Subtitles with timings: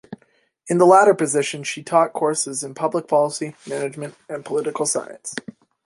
[0.67, 5.35] In the latter position she taught courses in public policy, management, and political science.